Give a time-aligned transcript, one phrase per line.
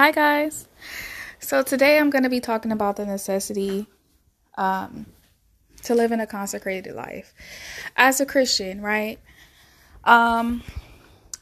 [0.00, 0.66] Hi, guys.
[1.40, 3.86] So, today I'm going to be talking about the necessity
[4.56, 5.04] um,
[5.82, 7.34] to live in a consecrated life
[7.98, 9.18] as a Christian, right?
[10.04, 10.62] Um,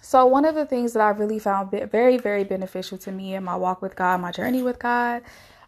[0.00, 3.44] so, one of the things that I really found very, very beneficial to me in
[3.44, 5.22] my walk with God, my journey with God,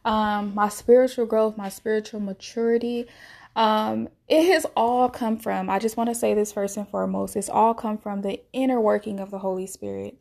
[0.05, 3.07] um, my spiritual growth, my spiritual maturity,
[3.55, 7.37] um, it has all come from, I just want to say this first and foremost,
[7.37, 10.19] it's all come from the inner working of the Holy Spirit.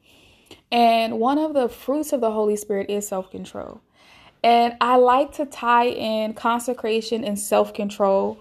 [0.72, 3.82] And one of the fruits of the Holy Spirit is self control.
[4.44, 8.40] And I like to tie in consecration and self control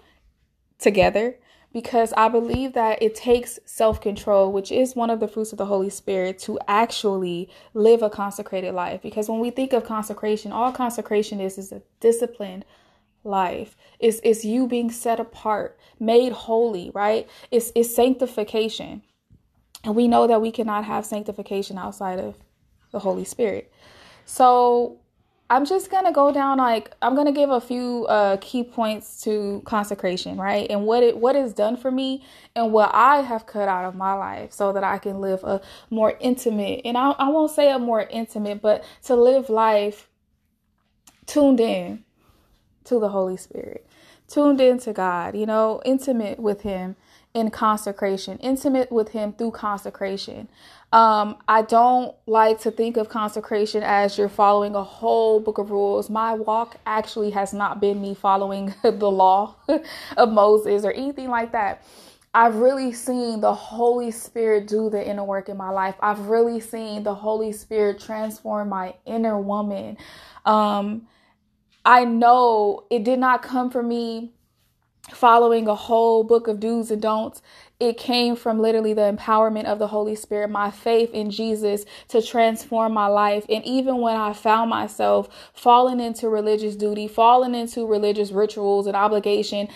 [0.78, 1.36] together
[1.72, 5.58] because I believe that it takes self control, which is one of the fruits of
[5.58, 9.02] the Holy Spirit, to actually live a consecrated life.
[9.02, 12.64] Because when we think of consecration, all consecration is is a disciplined
[13.24, 13.76] life.
[13.98, 17.28] It's, it's you being set apart, made holy, right?
[17.50, 19.02] It's, it's sanctification.
[19.84, 22.36] And we know that we cannot have sanctification outside of
[22.90, 23.72] the Holy Spirit.
[24.24, 24.98] So
[25.50, 29.62] I'm just gonna go down like I'm gonna give a few uh, key points to
[29.64, 30.66] consecration, right?
[30.68, 32.22] And what it what is done for me
[32.54, 35.62] and what I have cut out of my life so that I can live a
[35.88, 40.08] more intimate and I, I won't say a more intimate, but to live life
[41.24, 42.04] tuned in
[42.84, 43.86] to the Holy Spirit,
[44.26, 46.96] tuned in to God, you know, intimate with Him
[47.38, 50.48] in consecration, intimate with Him through consecration.
[50.92, 55.70] Um, I don't like to think of consecration as you're following a whole book of
[55.70, 56.08] rules.
[56.08, 59.56] My walk actually has not been me following the law
[60.16, 61.84] of Moses or anything like that.
[62.34, 65.94] I've really seen the Holy Spirit do the inner work in my life.
[66.00, 69.96] I've really seen the Holy Spirit transform my inner woman.
[70.44, 71.08] Um,
[71.84, 74.32] I know it did not come from me
[75.12, 77.42] following a whole book of do's and don'ts.
[77.80, 82.20] It came from literally the empowerment of the Holy Spirit, my faith in Jesus to
[82.20, 83.46] transform my life.
[83.48, 88.96] And even when I found myself falling into religious duty, falling into religious rituals and
[88.96, 89.68] obligation,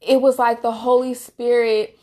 [0.00, 1.98] it was like the Holy Spirit,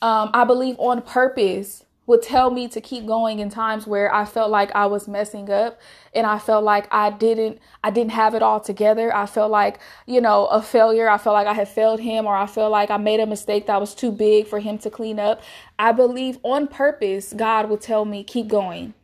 [0.00, 4.24] um, I believe on purpose, would tell me to keep going in times where I
[4.24, 5.80] felt like I was messing up
[6.12, 9.14] and I felt like I didn't I didn't have it all together.
[9.14, 11.08] I felt like, you know, a failure.
[11.08, 13.66] I felt like I had failed him or I felt like I made a mistake
[13.66, 15.42] that was too big for him to clean up.
[15.78, 18.94] I believe on purpose God would tell me keep going.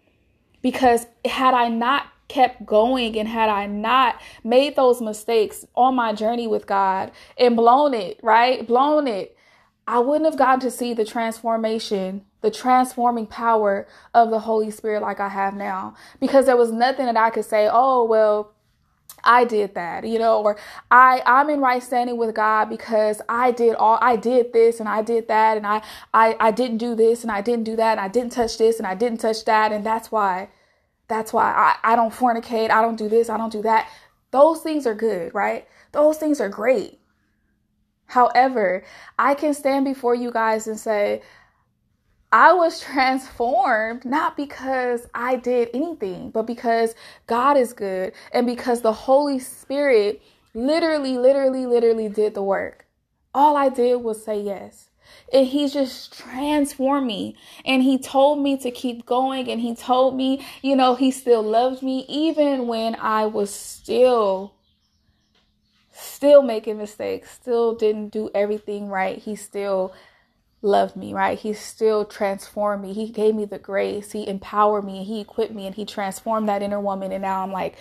[0.60, 6.12] Because had I not kept going and had I not made those mistakes on my
[6.12, 8.66] journey with God and blown it, right?
[8.66, 9.37] Blown it,
[9.88, 15.02] I wouldn't have gotten to see the transformation the transforming power of the Holy Spirit
[15.02, 15.94] like I have now.
[16.20, 18.52] Because there was nothing that I could say, oh, well,
[19.24, 20.56] I did that, you know, or
[20.92, 24.88] I I'm in right standing with God because I did all I did this and
[24.88, 25.82] I did that and I
[26.14, 28.78] I I didn't do this and I didn't do that and I didn't touch this
[28.78, 30.50] and I didn't touch that and that's why
[31.08, 33.88] that's why I I don't fornicate, I don't do this, I don't do that.
[34.30, 35.66] Those things are good, right?
[35.90, 37.00] Those things are great.
[38.08, 38.82] However,
[39.18, 41.22] I can stand before you guys and say,
[42.32, 46.94] I was transformed not because I did anything, but because
[47.26, 50.20] God is good and because the Holy Spirit
[50.54, 52.86] literally, literally, literally did the work.
[53.34, 54.90] All I did was say yes.
[55.32, 57.36] And he just transformed me.
[57.64, 59.48] And he told me to keep going.
[59.48, 64.54] And he told me, you know, he still loves me even when I was still,
[65.98, 69.18] still making mistakes, still didn't do everything right.
[69.18, 69.92] He still
[70.62, 71.38] loved me, right?
[71.38, 72.92] He still transformed me.
[72.92, 74.12] He gave me the grace.
[74.12, 75.04] He empowered me.
[75.04, 77.12] He equipped me and he transformed that inner woman.
[77.12, 77.76] And now I'm like,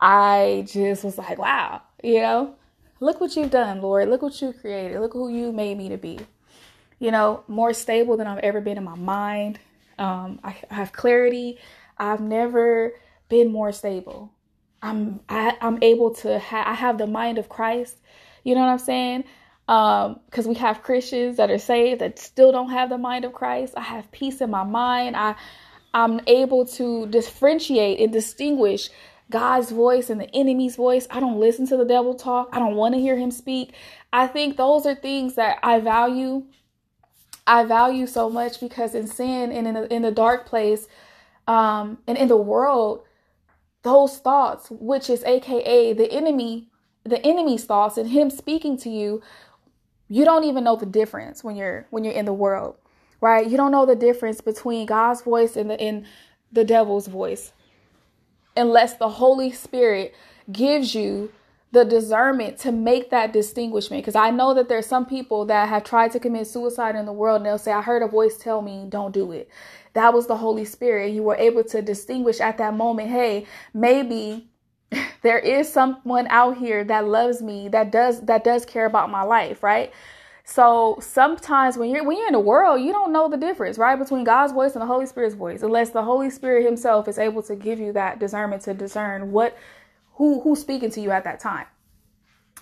[0.00, 2.54] I just was like, wow, you know,
[3.00, 4.08] look what you've done, Lord.
[4.08, 5.00] Look what you created.
[5.00, 6.18] Look who you made me to be.
[6.98, 9.58] You know, more stable than I've ever been in my mind.
[9.98, 11.58] Um, I, I have clarity.
[11.98, 12.92] I've never
[13.28, 14.32] been more stable.
[14.82, 17.96] I'm I, I'm able to have I have the mind of Christ.
[18.44, 19.24] You know what I'm saying?
[19.68, 23.32] um because we have christians that are saved that still don't have the mind of
[23.32, 23.74] christ.
[23.76, 25.16] I have peace in my mind.
[25.16, 25.34] I
[25.94, 28.90] i'm able to differentiate and distinguish
[29.30, 31.06] god's voice and the enemy's voice.
[31.10, 32.50] I don't listen to the devil talk.
[32.52, 33.72] I don't want to hear him speak.
[34.12, 36.44] I think those are things that i value.
[37.48, 40.86] I value so much because in sin and in the, in the dark place
[41.48, 43.05] um and in the world
[43.86, 46.68] those thoughts which is aka the enemy
[47.04, 49.22] the enemy's thoughts and him speaking to you
[50.08, 52.76] you don't even know the difference when you're when you're in the world
[53.20, 53.48] right?
[53.48, 56.06] You don't know the difference between god's voice and the in
[56.52, 57.52] the devil's voice
[58.56, 60.14] unless the holy spirit
[60.50, 61.32] gives you
[61.72, 64.02] the discernment to make that distinguishment.
[64.02, 67.12] Because i know that there's some people that have tried to commit suicide in the
[67.12, 69.48] world and they'll say i heard a voice tell me don't do it
[69.96, 71.12] that was the Holy Spirit.
[71.12, 74.48] You were able to distinguish at that moment, hey, maybe
[75.22, 79.22] there is someone out here that loves me, that does that does care about my
[79.22, 79.92] life, right?
[80.44, 83.98] So sometimes when you're when you're in the world, you don't know the difference, right,
[83.98, 87.42] between God's voice and the Holy Spirit's voice, unless the Holy Spirit Himself is able
[87.44, 89.56] to give you that discernment to discern what
[90.14, 91.66] who who's speaking to you at that time.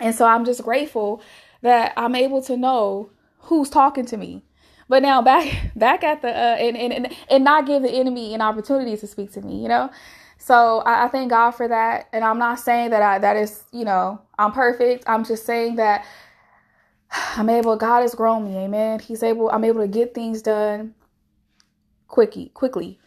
[0.01, 1.21] And so I'm just grateful
[1.63, 3.11] that I'm able to know
[3.41, 4.45] who's talking to me.
[4.89, 8.41] But now back back at the uh, and, and and not give the enemy an
[8.41, 9.91] opportunity to speak to me, you know.
[10.39, 13.65] So I, I thank God for that, and I'm not saying that I that is
[13.73, 15.05] you know I'm perfect.
[15.07, 16.05] I'm just saying that
[17.37, 19.01] I'm able, God has grown me, amen.
[19.01, 20.95] He's able, I'm able to get things done
[22.09, 22.99] quickly, quickly.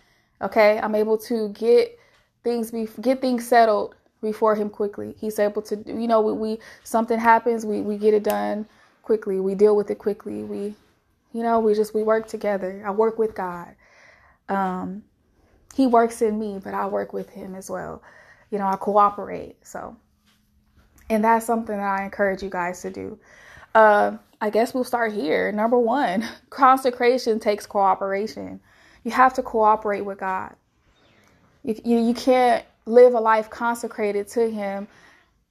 [0.42, 0.80] Okay.
[0.80, 1.98] I'm able to get
[2.44, 5.16] things be get things settled before him quickly.
[5.20, 8.68] He's able to you know, we, we something happens, we, we get it done
[9.02, 9.40] quickly.
[9.40, 10.44] We deal with it quickly.
[10.44, 10.76] We
[11.34, 12.84] you know, we just we work together.
[12.86, 13.76] I work with God.
[14.50, 15.04] Um
[15.76, 18.02] he works in me, but I work with him as well.
[18.50, 19.58] You know, I cooperate.
[19.66, 19.96] So
[21.10, 23.20] and that's something that I encourage you guys to do.
[23.74, 25.52] Uh, I guess we'll start here.
[25.52, 28.60] Number one, consecration takes cooperation.
[29.04, 30.56] You have to cooperate with God.
[31.64, 34.88] You, you, you can't live a life consecrated to Him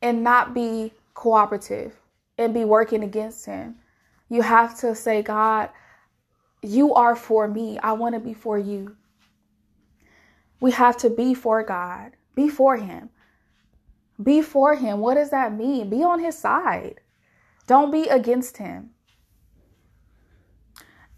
[0.03, 1.95] and not be cooperative
[2.39, 3.77] and be working against Him.
[4.29, 5.71] You have to say, God,
[6.63, 7.79] you are for me.
[7.79, 8.97] I want to be for you.
[10.61, 13.11] We have to be for God, be for Him.
[14.23, 15.01] Be for Him.
[15.01, 15.91] What does that mean?
[15.91, 17.01] Be on His side.
[17.67, 18.91] Don't be against him.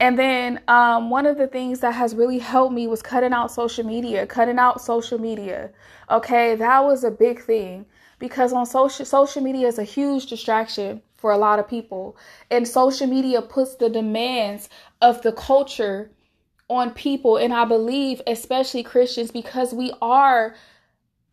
[0.01, 3.51] And then um, one of the things that has really helped me was cutting out
[3.51, 5.71] social media, cutting out social media.
[6.09, 7.85] Okay, that was a big thing
[8.19, 12.17] because on social social media is a huge distraction for a lot of people,
[12.51, 14.71] and social media puts the demands
[15.03, 16.11] of the culture
[16.69, 20.55] on people, and I believe especially Christians because we are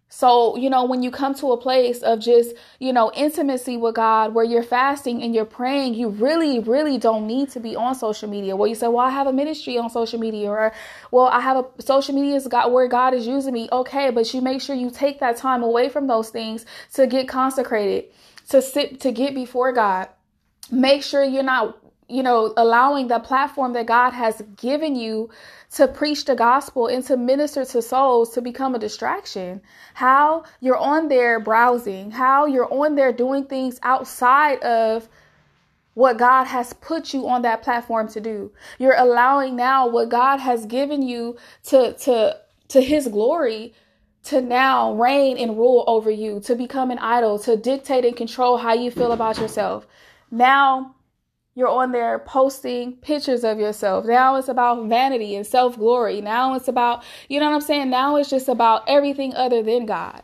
[0.07, 3.95] so, you know, when you come to a place of just, you know, intimacy with
[3.95, 7.95] God where you're fasting and you're praying, you really, really don't need to be on
[7.95, 8.55] social media.
[8.55, 10.73] Well, you say, well, I have a ministry on social media, or,
[11.11, 13.67] well, I have a social media is God where God is using me.
[13.71, 17.27] Okay, but you make sure you take that time away from those things to get
[17.27, 18.05] consecrated,
[18.49, 20.09] to sit, to get before God.
[20.71, 21.77] Make sure you're not
[22.07, 25.29] you know, allowing the platform that God has given you
[25.71, 29.61] to preach the gospel and to minister to souls to become a distraction.
[29.95, 35.09] How you're on there browsing, how you're on there doing things outside of
[35.95, 38.51] what God has put you on that platform to do.
[38.77, 42.37] You're allowing now what God has given you to to
[42.67, 43.73] to his glory
[44.25, 48.57] to now reign and rule over you, to become an idol, to dictate and control
[48.57, 49.87] how you feel about yourself.
[50.31, 50.95] Now
[51.53, 54.05] you're on there posting pictures of yourself.
[54.05, 56.21] Now it's about vanity and self glory.
[56.21, 57.89] Now it's about, you know what I'm saying?
[57.89, 60.23] Now it's just about everything other than God.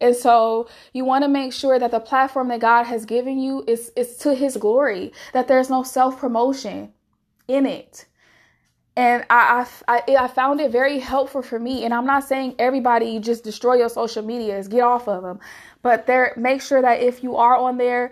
[0.00, 3.64] And so you want to make sure that the platform that God has given you
[3.66, 6.92] is, is to his glory, that there's no self promotion
[7.48, 8.04] in it.
[8.98, 11.84] And I, I, I found it very helpful for me.
[11.84, 15.38] And I'm not saying everybody just destroy your social medias, get off of them,
[15.82, 18.10] but there, make sure that if you are on there,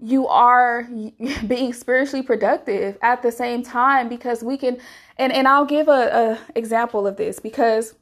[0.00, 0.88] you are
[1.46, 4.78] being spiritually productive at the same time because we can
[5.18, 7.94] and and I'll give a, a example of this because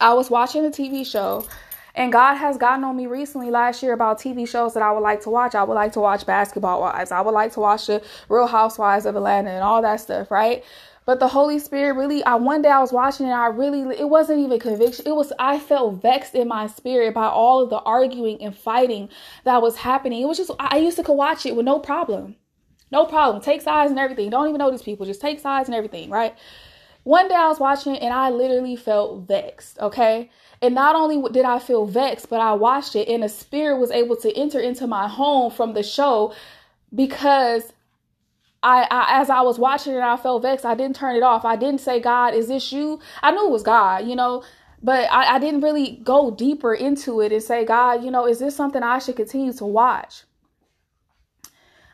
[0.00, 1.46] I was watching a TV show
[1.94, 5.00] and God has gotten on me recently last year about TV shows that I would
[5.00, 5.54] like to watch.
[5.54, 7.12] I would like to watch Basketball Wives.
[7.12, 10.64] I would like to watch the Real Housewives of Atlanta and all that stuff, right?
[11.06, 14.08] But the Holy Spirit really, I one day I was watching it, I really, it
[14.08, 15.06] wasn't even conviction.
[15.06, 19.10] It was, I felt vexed in my spirit by all of the arguing and fighting
[19.44, 20.22] that was happening.
[20.22, 22.36] It was just, I used to watch it with no problem.
[22.90, 23.42] No problem.
[23.42, 24.30] Take sides and everything.
[24.30, 25.04] Don't even know these people.
[25.04, 26.34] Just take sides and everything, right?
[27.02, 30.30] One day I was watching and I literally felt vexed, okay?
[30.62, 33.90] And not only did I feel vexed, but I watched it and the spirit was
[33.90, 36.34] able to enter into my home from the show
[36.94, 37.74] because
[38.64, 40.64] I, I, as I was watching it, I felt vexed.
[40.64, 41.44] I didn't turn it off.
[41.44, 42.98] I didn't say, God, is this you?
[43.22, 44.42] I knew it was God, you know,
[44.82, 48.38] but I, I didn't really go deeper into it and say, God, you know, is
[48.38, 50.24] this something I should continue to watch?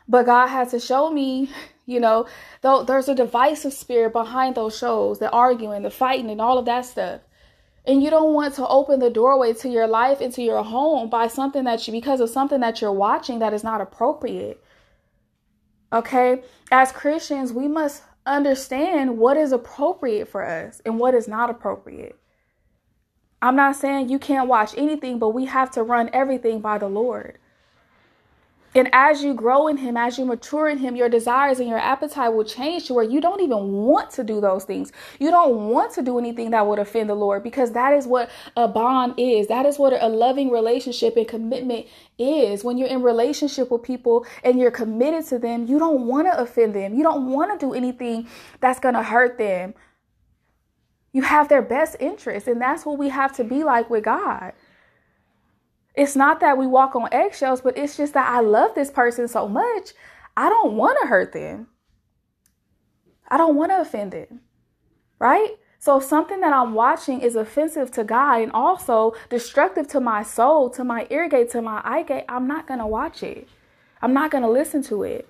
[0.07, 1.49] But God had to show me,
[1.85, 2.25] you know,
[2.61, 6.65] though there's a divisive spirit behind those shows, the arguing, the fighting, and all of
[6.65, 7.21] that stuff.
[7.85, 11.27] And you don't want to open the doorway to your life into your home by
[11.27, 14.63] something that you because of something that you're watching that is not appropriate.
[15.93, 16.43] Okay?
[16.71, 22.17] As Christians, we must understand what is appropriate for us and what is not appropriate.
[23.41, 26.87] I'm not saying you can't watch anything, but we have to run everything by the
[26.87, 27.39] Lord.
[28.73, 31.77] And as you grow in Him, as you mature in Him, your desires and your
[31.77, 34.93] appetite will change to where you don't even want to do those things.
[35.19, 38.29] You don't want to do anything that would offend the Lord because that is what
[38.55, 39.47] a bond is.
[39.47, 41.87] That is what a loving relationship and commitment
[42.17, 42.63] is.
[42.63, 46.39] When you're in relationship with people and you're committed to them, you don't want to
[46.39, 46.93] offend them.
[46.93, 48.27] You don't want to do anything
[48.61, 49.73] that's going to hurt them.
[51.13, 54.53] You have their best interest, and that's what we have to be like with God.
[55.95, 59.27] It's not that we walk on eggshells, but it's just that I love this person
[59.27, 59.91] so much.
[60.37, 61.67] I don't want to hurt them.
[63.27, 64.41] I don't want to offend them.
[65.19, 65.51] Right?
[65.79, 70.69] So something that I'm watching is offensive to God and also destructive to my soul,
[70.71, 72.25] to my ear gate, to my eye gate.
[72.29, 73.47] I'm not to watch it.
[74.01, 75.27] I'm not to listen to it.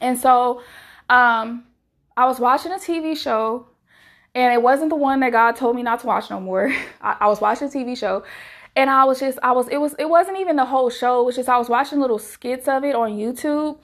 [0.00, 0.62] And so
[1.08, 1.64] um,
[2.16, 3.66] I was watching a TV show,
[4.34, 6.70] and it wasn't the one that God told me not to watch no more.
[7.00, 8.24] I, I was watching a TV show,
[8.76, 11.20] and I was just I was it was it wasn't even the whole show.
[11.20, 13.78] It was just I was watching little skits of it on YouTube,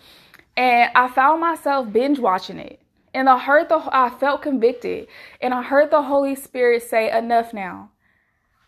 [0.56, 2.80] and I found myself binge watching it.
[3.14, 5.08] And I heard the I felt convicted,
[5.40, 7.90] and I heard the Holy Spirit say, "Enough now."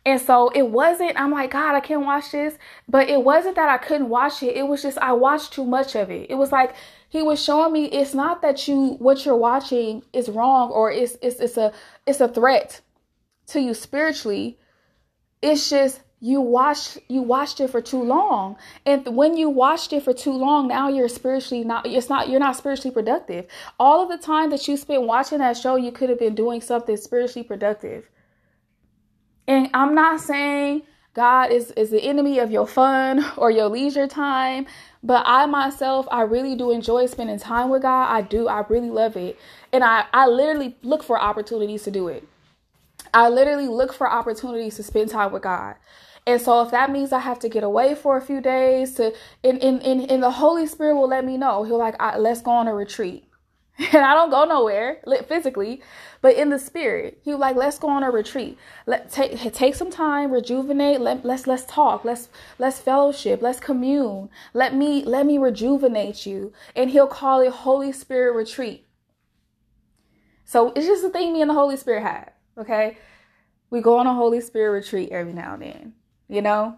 [0.08, 2.56] And so it wasn't, I'm like, God, I can't watch this.
[2.88, 4.56] But it wasn't that I couldn't watch it.
[4.56, 6.30] It was just, I watched too much of it.
[6.30, 6.74] It was like,
[7.10, 11.18] he was showing me it's not that you, what you're watching is wrong or it's,
[11.20, 11.74] it's, it's a,
[12.06, 12.80] it's a threat
[13.48, 14.58] to you spiritually.
[15.42, 18.56] It's just you watched you watched it for too long.
[18.84, 22.40] And when you watched it for too long now you're spiritually not it's not you're
[22.40, 23.46] not spiritually productive.
[23.78, 26.60] All of the time that you spent watching that show you could have been doing
[26.60, 28.08] something spiritually productive.
[29.46, 30.82] And i'm not saying
[31.14, 34.66] god is is the enemy of your fun or your leisure time
[35.02, 38.10] but i myself i really do enjoy spending time with god.
[38.10, 39.38] I do i really love it.
[39.72, 42.28] And i i literally look for opportunities to do it.
[43.14, 45.76] I literally look for opportunities to spend time with God.
[46.28, 49.14] And so if that means I have to get away for a few days to
[49.42, 51.64] in in in, the Holy Spirit will let me know.
[51.64, 53.24] He'll like let's go on a retreat.
[53.78, 55.80] And I don't go nowhere physically,
[56.20, 58.58] but in the spirit, he like, let's go on a retreat.
[58.86, 61.00] Let take take some time, rejuvenate.
[61.00, 62.04] Let let's let's talk.
[62.04, 63.40] Let's let's fellowship.
[63.40, 64.28] Let's commune.
[64.52, 66.52] Let me let me rejuvenate you.
[66.76, 68.86] And he'll call it Holy Spirit retreat.
[70.44, 72.32] So it's just a thing me and the Holy Spirit have.
[72.58, 72.98] Okay,
[73.70, 75.94] we go on a Holy Spirit retreat every now and then
[76.28, 76.76] you know?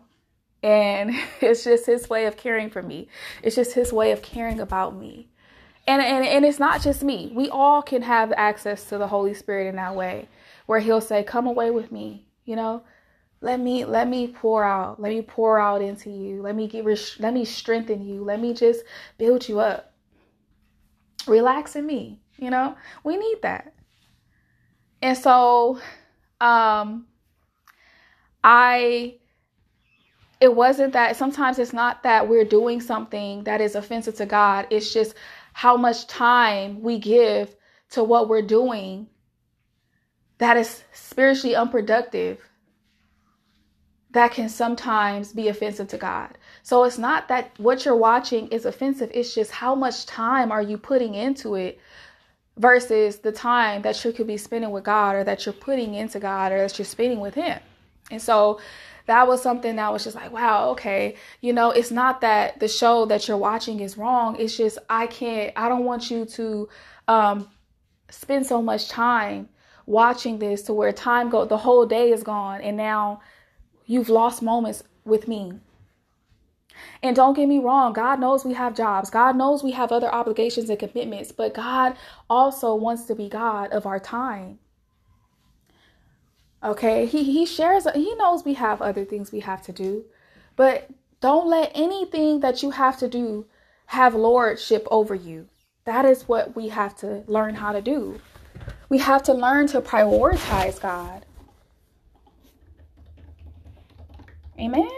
[0.63, 3.09] And it's just his way of caring for me.
[3.43, 5.29] It's just his way of caring about me.
[5.87, 7.33] And, and, and it's not just me.
[7.35, 10.29] We all can have access to the Holy Spirit in that way
[10.67, 12.83] where he'll say, come away with me, you know?
[13.43, 15.01] Let me let me pour out.
[15.01, 16.43] Let me pour out into you.
[16.43, 16.85] Let me get
[17.19, 18.23] let me strengthen you.
[18.23, 18.85] Let me just
[19.17, 19.95] build you up.
[21.27, 22.77] Relax in me, you know?
[23.03, 23.73] We need that.
[25.01, 25.81] And so
[26.41, 27.07] um
[28.45, 29.20] I
[30.41, 34.67] it wasn't that sometimes it's not that we're doing something that is offensive to God.
[34.71, 35.15] It's just
[35.53, 37.55] how much time we give
[37.91, 39.09] to what we're doing
[40.39, 42.41] that is spiritually unproductive
[44.13, 46.37] that can sometimes be offensive to God.
[46.63, 50.63] So it's not that what you're watching is offensive, it's just how much time are
[50.63, 51.79] you putting into it
[52.57, 56.19] versus the time that you could be spending with God or that you're putting into
[56.19, 57.61] God or that you're spending with Him.
[58.11, 58.61] And so
[59.07, 61.17] that was something that was just like, wow, okay.
[61.41, 64.37] You know, it's not that the show that you're watching is wrong.
[64.39, 66.69] It's just, I can't, I don't want you to
[67.09, 67.49] um,
[68.11, 69.49] spend so much time
[69.87, 72.61] watching this to where time go, the whole day is gone.
[72.61, 73.21] And now
[73.87, 75.55] you've lost moments with me.
[77.03, 79.11] And don't get me wrong, God knows we have jobs.
[79.11, 81.97] God knows we have other obligations and commitments, but God
[82.29, 84.59] also wants to be God of our time.
[86.63, 90.05] Okay, he he shares he knows we have other things we have to do,
[90.57, 90.91] but
[91.21, 93.47] don't let anything that you have to do
[93.87, 95.49] have lordship over you.
[95.85, 98.21] That is what we have to learn how to do.
[98.91, 101.25] We have to learn to prioritize God.
[104.59, 104.91] Amen.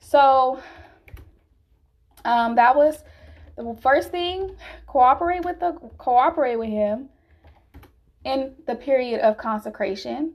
[0.00, 0.60] So
[2.26, 3.02] um that was
[3.56, 4.54] the first thing,
[4.86, 7.08] cooperate with the cooperate with him
[8.24, 10.34] in the period of consecration.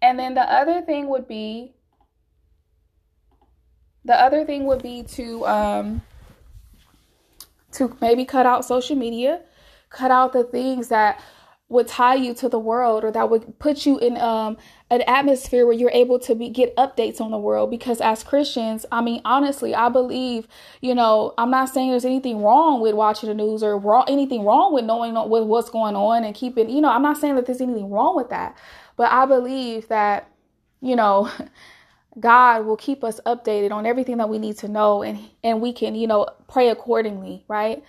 [0.00, 1.74] And then the other thing would be
[4.04, 6.02] the other thing would be to um
[7.72, 9.42] to maybe cut out social media,
[9.90, 11.20] cut out the things that
[11.70, 14.56] would tie you to the world or that would put you in um,
[14.90, 18.86] an atmosphere where you're able to be, get updates on the world because as christians
[18.90, 20.48] i mean honestly i believe
[20.80, 24.44] you know i'm not saying there's anything wrong with watching the news or wrong, anything
[24.44, 27.46] wrong with knowing with what's going on and keeping you know i'm not saying that
[27.46, 28.56] there's anything wrong with that
[28.96, 30.30] but i believe that
[30.80, 31.30] you know
[32.18, 35.72] God will keep us updated on everything that we need to know and and we
[35.72, 37.84] can, you know, pray accordingly, right?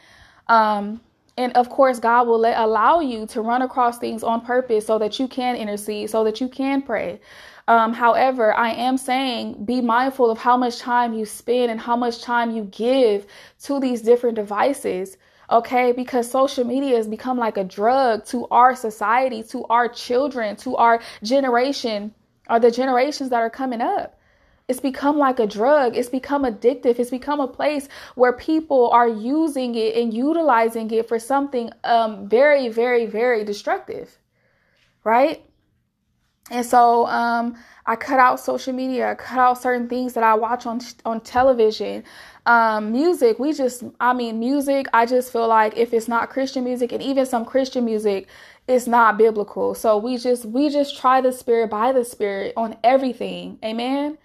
[0.48, 1.02] Um
[1.40, 5.00] and of course, God will let, allow you to run across things on purpose so
[5.00, 7.22] that you can intercede, so that you can pray.
[7.70, 11.96] Um, however, I am saying be mindful of how much time you spend and how
[11.96, 13.26] much time you give
[13.64, 15.16] to these different devices.
[15.50, 20.58] Okay, because social media has become like a drug to our society, to our children,
[20.58, 22.14] to our generation,
[22.50, 24.19] or the generations that are coming up.
[24.70, 25.98] It's become like a drug.
[25.98, 27.00] It's become addictive.
[27.00, 32.30] It's become a place where people are using it and utilizing it for something um,
[32.30, 34.20] very, very, very destructive.
[35.04, 35.44] Right?
[36.52, 37.58] And so um,
[37.88, 39.12] I cut out social media.
[39.12, 42.04] I cut out certain things that I watch on on television.
[42.46, 44.86] Um, music, we just, I mean, music.
[44.94, 48.28] I just feel like if it's not Christian music, and even some Christian music,
[48.68, 49.74] it's not biblical.
[49.74, 53.58] So we just we just try the Spirit by the Spirit on everything.
[53.64, 54.20] Amen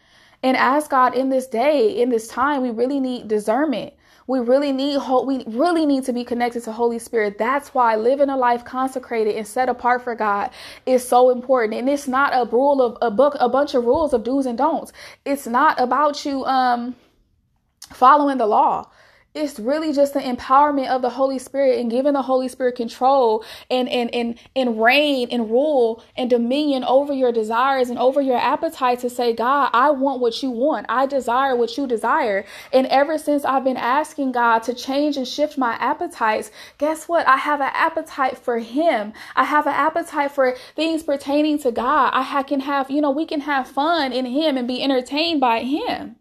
[0.45, 3.95] and ask God in this day, in this time, we really need discernment.
[4.27, 5.27] We really need hope.
[5.27, 7.39] we really need to be connected to Holy Spirit.
[7.39, 10.51] That's why living a life consecrated and set apart for God
[10.85, 11.79] is so important.
[11.81, 14.59] And it's not a rule of a book, a bunch of rules of do's and
[14.59, 14.93] don'ts.
[15.25, 16.95] It's not about you um
[17.93, 18.91] following the law
[19.35, 23.45] it's really just the empowerment of the Holy Spirit and giving the Holy Spirit control
[23.69, 28.37] and and and and reign and rule and dominion over your desires and over your
[28.37, 30.87] appetite to say, God, I want what you want.
[30.89, 32.45] I desire what you desire.
[32.73, 37.27] And ever since I've been asking God to change and shift my appetites, guess what?
[37.27, 39.13] I have an appetite for Him.
[39.35, 42.13] I have an appetite for things pertaining to God.
[42.15, 45.65] I can have, you know, we can have fun in Him and be entertained by
[45.65, 46.17] Him.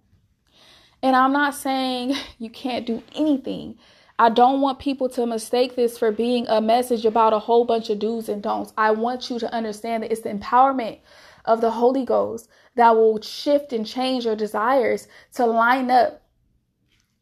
[1.03, 3.77] And I'm not saying you can't do anything.
[4.17, 7.89] I don't want people to mistake this for being a message about a whole bunch
[7.89, 8.71] of do's and don'ts.
[8.77, 10.99] I want you to understand that it's the empowerment
[11.45, 16.21] of the Holy Ghost that will shift and change your desires to line up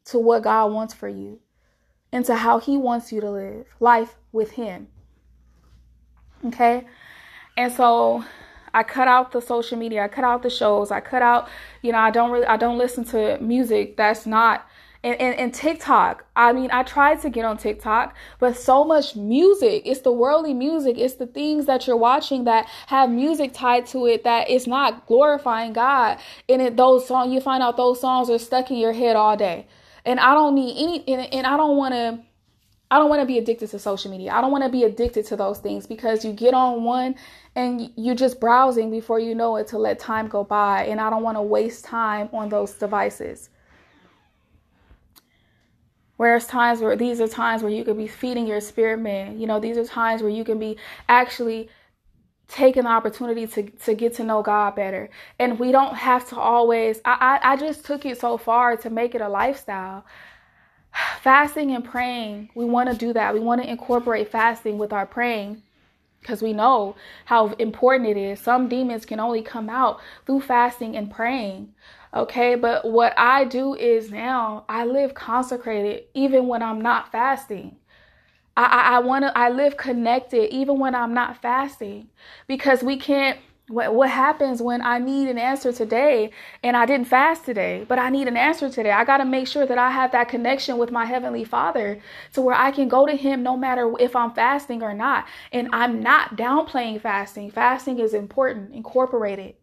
[0.06, 1.40] to what God wants for you
[2.12, 4.88] and to how He wants you to live life with Him.
[6.46, 6.86] Okay?
[7.58, 8.26] And so
[8.74, 10.04] I cut out the social media.
[10.04, 10.92] I cut out the shows.
[10.92, 11.50] I cut out,
[11.82, 14.68] you know, I don't really, I don't listen to music that's not.
[15.04, 19.16] And, and, and TikTok, I mean, I tried to get on TikTok, but so much
[19.16, 19.82] music.
[19.84, 21.00] It's the worldly music.
[21.00, 25.08] It's the things that you're watching that have music tied to it that is not
[25.08, 26.20] glorifying God.
[26.48, 29.36] And it, those songs, you find out those songs are stuck in your head all
[29.36, 29.66] day.
[30.06, 32.20] And I don't need any, and, and I don't want to
[32.92, 34.34] I don't want to be addicted to social media.
[34.34, 37.16] I don't want to be addicted to those things because you get on one
[37.56, 40.84] and you're just browsing before you know it to let time go by.
[40.84, 43.50] And I don't want to waste time on those devices.
[46.18, 49.40] Whereas times where these are times where you could be feeding your spirit man.
[49.40, 50.76] You know, these are times where you can be
[51.08, 51.70] actually
[52.50, 55.10] taking the opportunity to, to get to know God better.
[55.40, 58.90] And we don't have to always I, I, I just took it so far to
[58.90, 60.06] make it a lifestyle
[61.22, 63.34] fasting and praying, we want to do that.
[63.34, 65.62] We want to incorporate fasting with our praying
[66.20, 68.40] because we know how important it is.
[68.40, 71.74] Some demons can only come out through fasting and praying.
[72.14, 77.78] Okay, but what I do is now I live consecrated even when I'm not fasting.
[78.58, 82.10] I, I, I want to I live connected even when I'm not fasting
[82.48, 83.40] because we can't
[83.72, 86.32] what, what happens when I need an answer today
[86.62, 88.92] and I didn't fast today, but I need an answer today?
[88.92, 92.02] I got to make sure that I have that connection with my Heavenly Father
[92.34, 95.26] to where I can go to Him no matter if I'm fasting or not.
[95.52, 97.52] And I'm not downplaying fasting.
[97.52, 99.58] Fasting is important, incorporate it.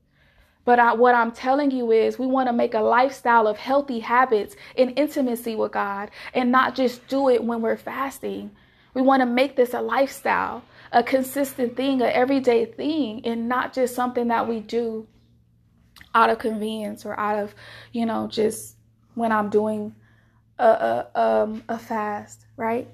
[0.65, 4.01] But I, what I'm telling you is, we want to make a lifestyle of healthy
[4.01, 8.51] habits and intimacy with God and not just do it when we're fasting.
[8.93, 13.73] We want to make this a lifestyle a consistent thing, an everyday thing, and not
[13.73, 15.07] just something that we do
[16.15, 17.55] out of convenience or out of,
[17.93, 18.77] you know, just
[19.15, 19.95] when I'm doing
[20.59, 22.89] a, a, um, a fast, right?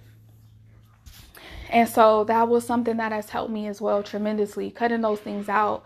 [1.71, 4.71] And so that was something that has helped me as well tremendously.
[4.71, 5.85] Cutting those things out,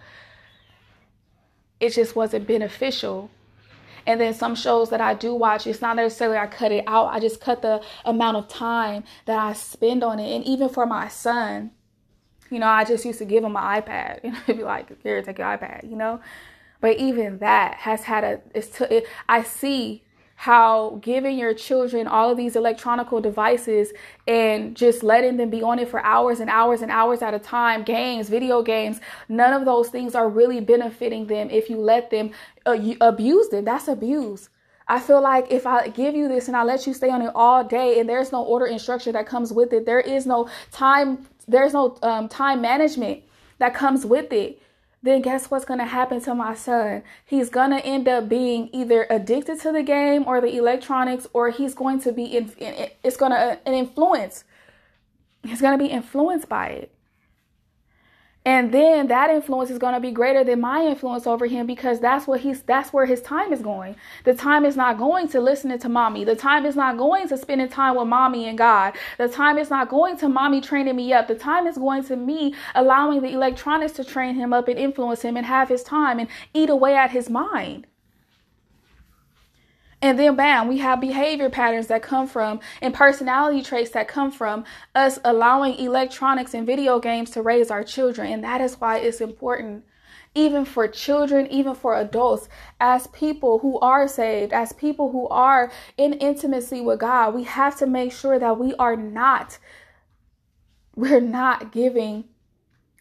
[1.80, 3.30] it just wasn't beneficial.
[4.06, 7.08] And then some shows that I do watch, it's not necessarily I cut it out.
[7.08, 10.34] I just cut the amount of time that I spend on it.
[10.34, 11.72] And even for my son,
[12.50, 15.22] you know, I just used to give him my iPad and he'd be like, here,
[15.22, 16.20] take your iPad, you know?
[16.80, 20.04] But even that has had a, it's to, it, I see
[20.36, 23.92] how giving your children all of these electronical devices
[24.28, 27.40] and just letting them be on it for hours and hours and hours at a
[27.40, 32.10] time, games, video games, none of those things are really benefiting them if you let
[32.10, 32.30] them
[32.66, 33.64] uh, abuse them.
[33.64, 34.48] That's abuse.
[34.88, 37.30] I feel like if I give you this and I let you stay on it
[37.34, 40.48] all day and there's no order and structure that comes with it, there is no
[40.70, 43.22] time there's no um, time management
[43.58, 44.60] that comes with it.
[45.02, 47.02] then guess what's going to happen to my son?
[47.24, 51.50] He's going to end up being either addicted to the game or the electronics, or
[51.50, 52.52] he's going to be, in,
[53.02, 54.44] it's going to, an influence.
[55.44, 56.97] He's going to be influenced by it.
[58.44, 62.00] And then that influence is going to be greater than my influence over him because
[62.00, 63.96] that's what he's that's where his time is going.
[64.24, 66.24] The time is not going to listening to mommy.
[66.24, 68.94] The time is not going to spending time with mommy and God.
[69.18, 71.28] The time is not going to mommy training me up.
[71.28, 75.22] The time is going to me allowing the electronics to train him up and influence
[75.22, 77.86] him and have his time and eat away at his mind.
[80.08, 84.32] And then, bam, we have behavior patterns that come from and personality traits that come
[84.32, 88.32] from us allowing electronics and video games to raise our children.
[88.32, 89.84] And that is why it's important,
[90.34, 92.48] even for children, even for adults,
[92.80, 97.76] as people who are saved, as people who are in intimacy with God, we have
[97.76, 99.58] to make sure that we are not,
[100.96, 102.24] we're not giving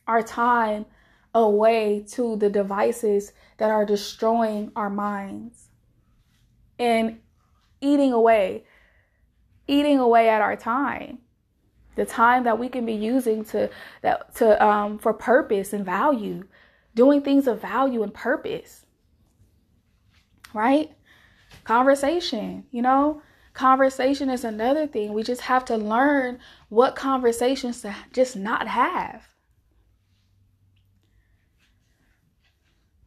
[0.08, 0.86] our time
[1.34, 5.66] away to the devices that are destroying our minds
[6.80, 7.20] and
[7.82, 8.63] eating away,
[9.68, 11.20] eating away at our time.
[11.96, 13.70] The time that we can be using to
[14.04, 16.48] that to um for purpose and value,
[16.94, 18.86] doing things of value and purpose.
[20.54, 20.92] Right?
[21.63, 23.22] Conversation, you know,
[23.54, 25.13] conversation is another thing.
[25.13, 29.28] We just have to learn what conversations to just not have.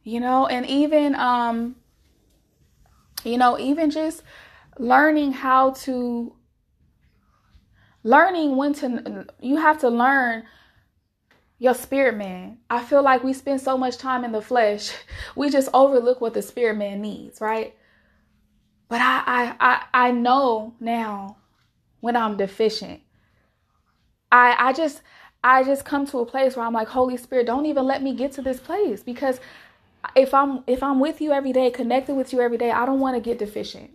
[0.03, 1.75] You know, and even um
[3.23, 4.23] you know, even just
[4.77, 6.35] learning how to
[8.03, 10.43] learning when to you have to learn
[11.59, 12.57] your spirit man.
[12.69, 14.91] I feel like we spend so much time in the flesh,
[15.35, 17.75] we just overlook what the spirit man needs, right?
[18.89, 21.37] But I I I, I know now
[21.99, 23.01] when I'm deficient.
[24.31, 25.01] I I just
[25.43, 28.13] I just come to a place where I'm like, Holy Spirit, don't even let me
[28.15, 29.39] get to this place because
[30.15, 32.99] if I'm if I'm with you every day, connected with you every day, I don't
[32.99, 33.91] want to get deficient.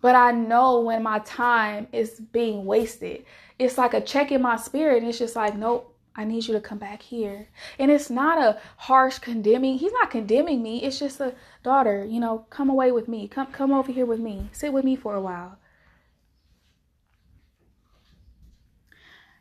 [0.00, 3.24] But I know when my time is being wasted.
[3.58, 4.98] It's like a check in my spirit.
[4.98, 7.48] And it's just like, nope, I need you to come back here.
[7.78, 9.78] And it's not a harsh condemning.
[9.78, 10.82] He's not condemning me.
[10.82, 13.28] It's just a daughter, you know, come away with me.
[13.28, 14.48] Come come over here with me.
[14.52, 15.58] Sit with me for a while.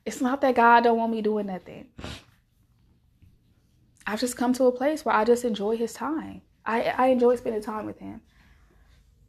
[0.05, 1.87] It's not that God don't want me doing nothing.
[4.09, 6.41] I've just come to a place where I just enjoy his time.
[6.65, 8.21] I, I enjoy spending time with him.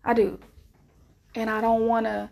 [0.02, 0.38] I do.
[1.34, 2.30] And I don't want to.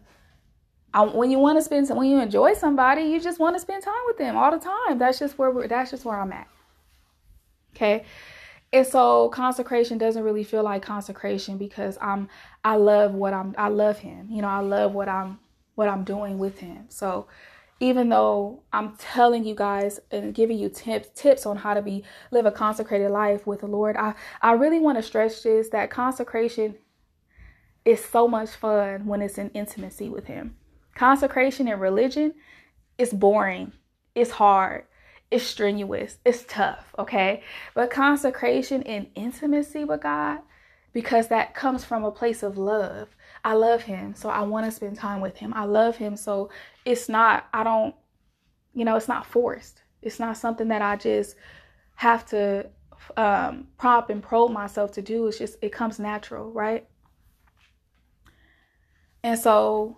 [0.95, 3.61] I, when you want to spend some, when you enjoy somebody, you just want to
[3.61, 4.97] spend time with them all the time.
[4.97, 6.49] That's just where we're, that's just where I'm at.
[7.77, 8.07] Okay.
[8.73, 12.31] And so consecration doesn't really feel like consecration because I'm
[12.65, 14.29] I love what I'm I love him.
[14.31, 15.39] You know, I love what I'm
[15.75, 16.87] what I'm doing with him.
[16.89, 17.27] So
[17.81, 22.05] even though I'm telling you guys and giving you tips tips on how to be
[22.31, 25.91] live a consecrated life with the Lord, I I really want to stress this that
[25.91, 26.77] consecration
[27.85, 30.57] is so much fun when it's in intimacy with him.
[30.95, 32.35] Consecration in religion
[32.99, 33.73] is boring.
[34.15, 34.85] It's hard.
[35.31, 36.19] It's strenuous.
[36.25, 37.43] It's tough, okay?
[37.75, 40.41] But consecration in intimacy with God
[40.93, 43.15] because that comes from a place of love.
[43.49, 45.55] I love him, so I want to spend time with him.
[45.55, 46.51] I love him, so
[46.85, 47.95] it's not, I don't,
[48.75, 49.81] you know, it's not forced.
[50.03, 51.35] It's not something that I just
[51.95, 52.69] have to
[53.17, 55.27] um, prompt and probe myself to do.
[55.29, 56.87] It's just, it comes natural, right?
[59.23, 59.97] And so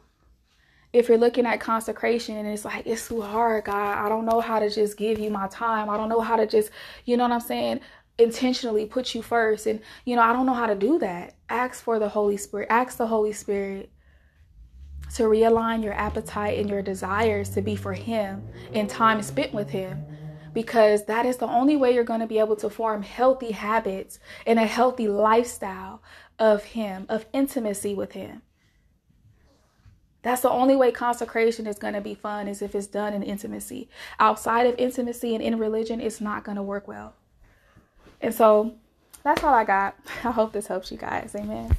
[0.93, 4.41] if you're looking at consecration and it's like it's too hard god i don't know
[4.41, 6.71] how to just give you my time i don't know how to just
[7.05, 7.79] you know what i'm saying
[8.21, 9.67] intentionally put you first.
[9.67, 11.35] And, you know, I don't know how to do that.
[11.49, 12.69] Ask for the Holy Spirit.
[12.71, 13.91] Ask the Holy Spirit
[15.15, 19.71] to realign your appetite and your desires to be for Him and time spent with
[19.71, 20.05] Him.
[20.53, 24.19] Because that is the only way you're going to be able to form healthy habits
[24.47, 26.03] and a healthy lifestyle
[26.39, 28.43] of Him, of intimacy with Him.
[30.23, 33.23] That's the only way consecration is going to be fun is if it's done in
[33.23, 33.89] intimacy.
[34.19, 37.15] Outside of intimacy and in religion, it's not going to work well.
[38.21, 38.75] And so
[39.23, 39.97] that's all I got.
[40.25, 41.35] I hope this helps you guys.
[41.35, 41.77] Amen.